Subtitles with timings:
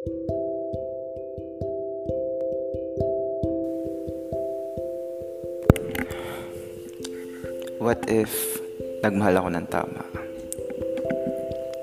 [0.00, 0.08] What
[8.08, 8.32] if
[9.04, 10.00] nagmahal ako ng tama?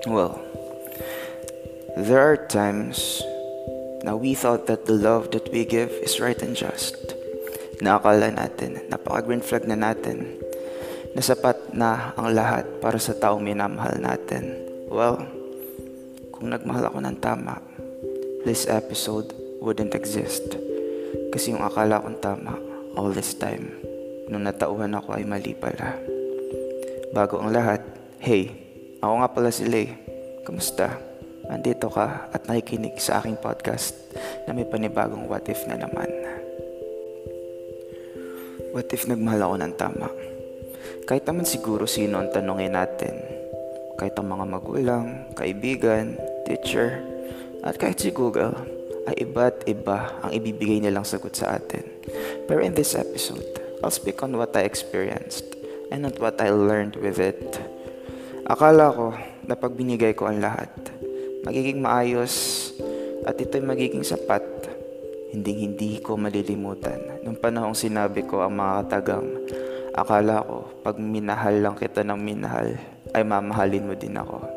[0.10, 0.42] Well,
[1.94, 3.22] there are times
[4.02, 6.98] na we thought that the love that we give is right and just.
[7.86, 10.42] Naakala natin, napaka-green flag na natin,
[11.14, 14.58] na sapat na ang lahat para sa taong minamahal natin.
[14.90, 15.22] Well,
[16.34, 17.67] kung nagmahal ako ng tama,
[18.48, 20.56] this episode wouldn't exist.
[21.36, 22.56] Kasi yung akala kong tama
[22.96, 23.76] all this time,
[24.32, 26.00] nung natauhan ako ay mali pala.
[27.12, 27.84] Bago ang lahat,
[28.24, 28.56] hey,
[29.04, 29.92] ako nga pala si Lay.
[30.48, 30.96] Kamusta?
[31.52, 34.00] Andito ka at nakikinig sa aking podcast
[34.48, 36.08] na may panibagong what if na naman.
[38.72, 40.08] What if nagmahal ako ng tama?
[41.04, 43.16] Kahit naman siguro sino ang tanongin natin.
[44.00, 45.06] Kahit ang mga magulang,
[45.36, 46.16] kaibigan,
[46.48, 47.17] teacher,
[47.68, 48.56] at kahit si Google,
[49.12, 51.84] ay iba't iba ang ibibigay nilang sagot sa atin.
[52.48, 53.44] Pero in this episode,
[53.84, 55.44] I'll speak on what I experienced
[55.92, 57.60] and on what I learned with it.
[58.48, 59.12] Akala ko
[59.44, 60.72] na pag binigay ko ang lahat,
[61.44, 62.72] magiging maayos
[63.28, 64.44] at ito'y magiging sapat.
[65.28, 69.28] Hindi hindi ko malilimutan nung panahong sinabi ko ang mga katagang
[69.92, 72.80] akala ko pag minahal lang kita ng minahal
[73.12, 74.57] ay mamahalin mo din ako.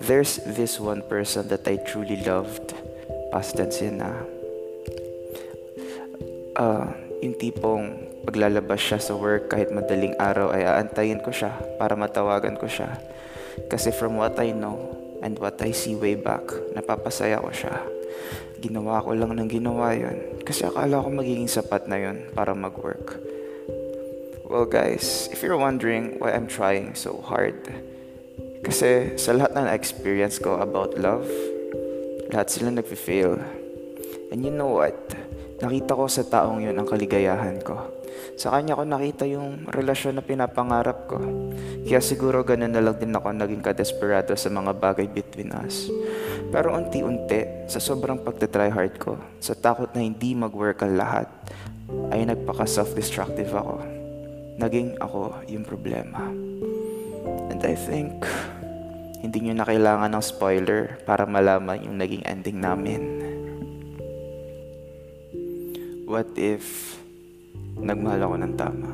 [0.00, 2.72] There's this one person that I truly loved.
[3.30, 4.10] Past tense yan na.
[6.58, 6.88] Uh,
[7.20, 12.56] yung tipong paglalabas siya sa work kahit madaling araw ay aantayin ko siya para matawagan
[12.56, 12.96] ko siya.
[13.68, 14.76] Kasi from what I know
[15.20, 17.76] and what I see way back, napapasaya ko siya.
[18.60, 23.16] Ginawa ko lang ng ginawa yun kasi akala ko magiging sapat na yun para mag-work.
[24.50, 27.56] Well guys, if you're wondering why I'm trying so hard,
[28.70, 31.26] kasi sa lahat na na-experience ko about love,
[32.30, 33.34] lahat sila nag-fail.
[34.30, 34.94] And you know what?
[35.58, 37.90] Nakita ko sa taong yun ang kaligayahan ko.
[38.38, 41.18] Sa kanya ko nakita yung relasyon na pinapangarap ko.
[41.82, 45.90] Kaya siguro ganun na lang din ako naging kadesperado sa mga bagay between us.
[46.54, 51.26] Pero unti-unti, sa sobrang pagtatry hard ko, sa takot na hindi mag-work ang lahat,
[52.14, 53.82] ay nagpaka-self-destructive ako.
[54.62, 56.22] Naging ako yung problema.
[57.50, 58.22] And I think,
[59.20, 63.00] hindi nyo na kailangan ng spoiler para malaman yung naging ending namin.
[66.08, 66.96] What if
[67.76, 68.90] nagmahal ako ng tama?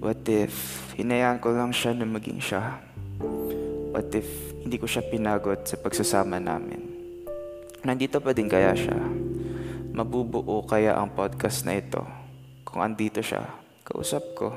[0.00, 0.52] What if
[0.96, 2.80] hinayaan ko lang siya na maging siya?
[3.94, 4.26] What if
[4.64, 6.82] hindi ko siya pinagot sa pagsasama namin?
[7.84, 8.96] Nandito pa din kaya siya?
[9.94, 12.02] Mabubuo kaya ang podcast na ito
[12.66, 13.44] kung andito siya?
[13.84, 14.50] Kausap ko.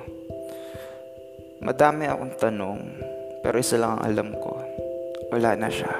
[1.61, 2.79] Madami akong tanong,
[3.41, 4.57] pero isa lang ang alam ko.
[5.33, 5.91] Wala na siya.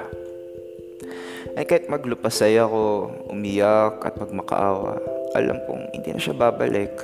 [1.58, 4.98] Ay kahit maglupasay ako, umiyak at magmakaawa,
[5.34, 6.94] alam kong hindi na siya babalik.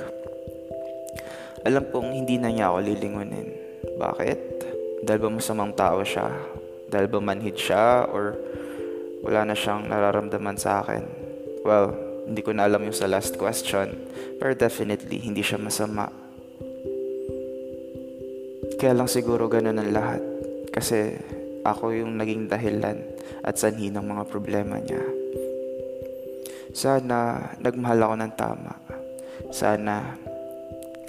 [1.65, 3.49] Alam kong hindi na niya ako lilingunin.
[3.97, 4.39] Bakit?
[5.05, 6.29] Dahil ba masamang tao siya?
[6.89, 8.05] Dahil ba manhid siya?
[8.09, 8.37] Or
[9.25, 11.03] wala na siyang nararamdaman sa akin?
[11.65, 11.93] Well,
[12.25, 13.93] hindi ko na alam yung sa last question.
[14.41, 16.24] Pero definitely, hindi siya masama.
[18.85, 20.21] Kaya lang siguro ganun ang lahat.
[20.69, 21.17] Kasi
[21.65, 23.01] ako yung naging dahilan
[23.41, 25.01] at sanhi ng mga problema niya.
[26.69, 28.77] Sana nagmahal ako ng tama.
[29.49, 30.13] Sana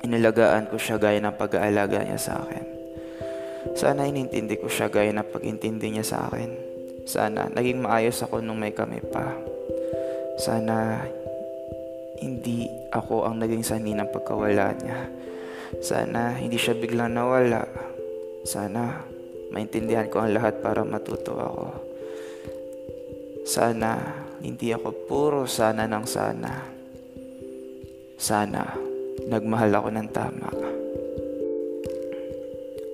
[0.00, 2.64] inilagaan ko siya gaya ng pag-aalaga niya sa akin.
[3.76, 6.48] Sana inintindi ko siya gaya ng pag-intindi niya sa akin.
[7.04, 9.36] Sana naging maayos ako nung may kami pa.
[10.40, 11.04] Sana
[12.24, 15.12] hindi ako ang naging sani ng pagkawala niya.
[15.80, 17.64] Sana hindi siya biglang nawala.
[18.46, 19.02] Sana
[19.50, 21.66] maintindihan ko ang lahat para matuto ako.
[23.46, 23.98] Sana
[24.42, 26.52] hindi ako puro sana ng sana.
[28.16, 28.62] Sana
[29.26, 30.50] nagmahal ako ng tama.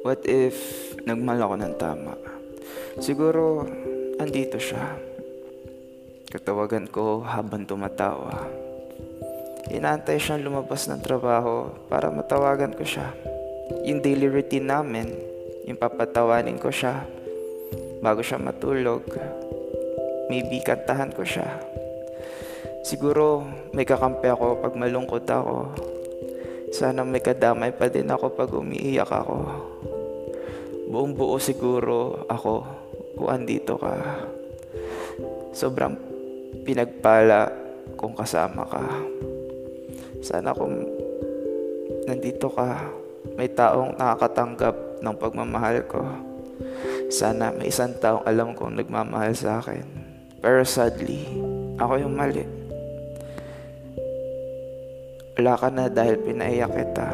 [0.03, 0.57] What if
[1.07, 2.15] nagmahal ako ng tama?
[2.99, 3.65] Siguro
[4.19, 4.99] andito siya.
[6.33, 8.62] Katawagan ko habang tumatawa.
[9.71, 13.15] Inaantay siyang lumabas ng trabaho para matawagan ko siya.
[13.87, 15.15] Yung daily routine namin,
[15.71, 17.07] yung papatawanin ko siya
[18.03, 19.07] bago siya matulog.
[20.27, 21.47] Maybe kantahan ko siya.
[22.83, 25.71] Siguro may kakampi ako pag malungkot ako.
[26.75, 29.39] Sana may kadamay pa din ako pag umiiyak ako.
[30.91, 32.67] Buong buo siguro ako
[33.15, 33.95] kung andito ka.
[35.55, 35.95] Sobrang
[36.67, 37.49] pinagpala
[37.95, 38.83] kung kasama ka.
[40.23, 40.87] Sana kung
[42.07, 42.79] nandito ka,
[43.35, 46.03] may taong nakakatanggap ng pagmamahal ko.
[47.11, 49.83] Sana may isang taong alam kong nagmamahal sa akin.
[50.39, 51.27] Pero sadly,
[51.75, 52.47] ako yung mali.
[55.35, 57.09] Wala ka na dahil pinaiyak kita.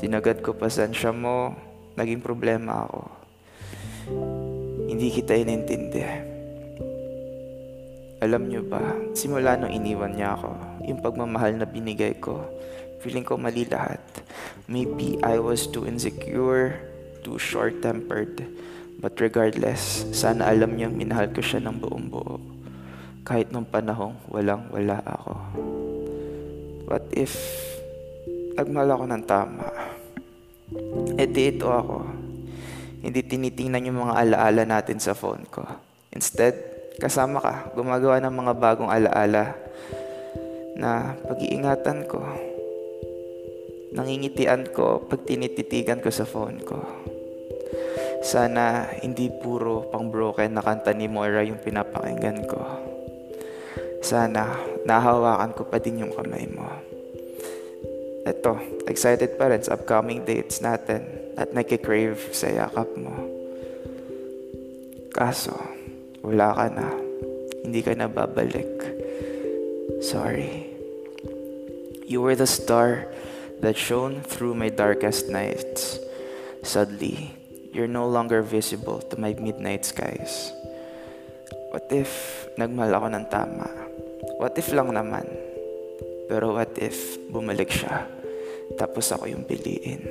[0.00, 1.52] Sinagad ko pasensya mo,
[1.92, 3.04] naging problema ako.
[4.88, 6.33] Hindi kita inintindi.
[8.24, 8.80] Alam nyo ba,
[9.12, 12.40] simula nung iniwan niya ako, yung pagmamahal na binigay ko,
[13.04, 14.00] feeling ko mali lahat.
[14.64, 16.72] Maybe I was too insecure,
[17.20, 18.40] too short-tempered.
[18.96, 22.40] But regardless, sana alam niyo minahal ko siya ng buong buo.
[23.28, 25.34] Kahit nung panahong walang wala ako.
[26.88, 27.36] What if
[28.56, 29.68] nagmahal ako ng tama?
[31.20, 32.08] E di ito ako.
[33.04, 35.60] Hindi tinitingnan yung mga alaala natin sa phone ko.
[36.08, 39.54] Instead, kasama ka, gumagawa ng mga bagong alaala
[40.78, 42.22] na pag-iingatan ko.
[43.94, 46.82] Nangingitian ko pag tinititigan ko sa phone ko.
[48.24, 52.62] Sana hindi puro pang broken na kanta ni Moira yung pinapakinggan ko.
[54.02, 56.66] Sana nahawakan ko pa din yung kamay mo.
[58.24, 58.56] Eto,
[58.88, 61.04] excited pa rin sa upcoming dates natin
[61.36, 63.12] at nakikrave sa yakap mo.
[65.12, 65.73] Kaso,
[66.34, 66.90] wala ka na.
[67.62, 68.66] Hindi ka na babalik.
[70.02, 70.66] Sorry.
[72.10, 73.06] You were the star
[73.62, 76.02] that shone through my darkest nights.
[76.66, 77.30] Sadly,
[77.70, 80.50] you're no longer visible to my midnight skies.
[81.70, 82.10] What if
[82.58, 83.70] nagmahal ako ng tama?
[84.42, 85.30] What if lang naman?
[86.26, 88.10] Pero what if bumalik siya,
[88.74, 90.02] tapos ako yung piliin?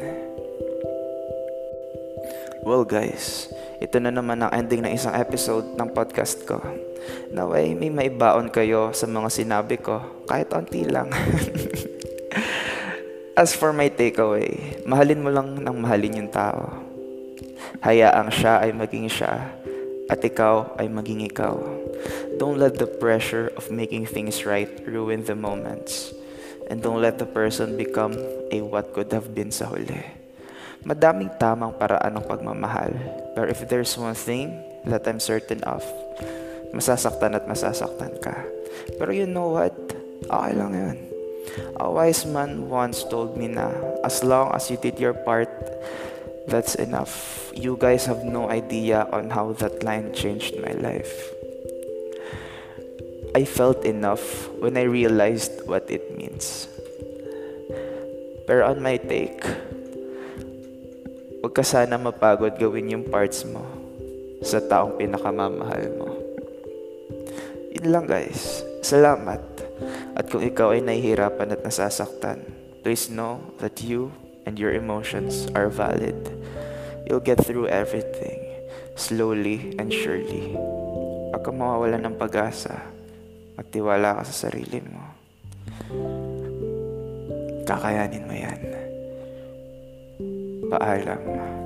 [2.63, 6.61] Well guys, ito na naman ang ending ng isang episode ng podcast ko.
[7.33, 11.09] Naway may maibaon kayo sa mga sinabi ko, kahit onti lang.
[13.39, 16.69] As for my takeaway, mahalin mo lang ng mahalin yung tao.
[17.81, 19.57] Hayaang siya ay maging siya,
[20.05, 21.57] at ikaw ay maging ikaw.
[22.37, 26.13] Don't let the pressure of making things right ruin the moments.
[26.69, 28.15] And don't let the person become
[28.53, 30.22] a what could have been sa huli.
[30.83, 32.91] Madaming tamang paraan ng pagmamahal.
[33.31, 35.83] Pero if there's one thing that I'm certain of,
[36.75, 38.35] masasaktan at masasaktan ka.
[38.99, 39.71] Pero you know what?
[40.27, 40.97] Okay lang yun.
[41.79, 43.71] A wise man once told me na
[44.03, 45.51] as long as you did your part,
[46.47, 47.51] that's enough.
[47.55, 51.11] You guys have no idea on how that line changed my life.
[53.35, 56.67] I felt enough when I realized what it means.
[58.45, 59.41] Pero on my take,
[61.53, 63.61] huwag ka sana mapagod gawin yung parts mo
[64.41, 66.09] sa taong pinakamamahal mo.
[67.77, 68.65] Yun lang guys.
[68.81, 69.37] Salamat.
[70.17, 72.41] At kung ikaw ay nahihirapan at nasasaktan,
[72.81, 74.09] please know that you
[74.49, 76.17] and your emotions are valid.
[77.05, 78.41] You'll get through everything,
[78.97, 80.57] slowly and surely.
[81.37, 82.81] Huwag kang mawawala ng pag-asa.
[83.61, 85.05] Magtiwala ka sa sarili mo.
[87.69, 88.82] Kakayanin mo yan.
[90.73, 91.62] 和爱了？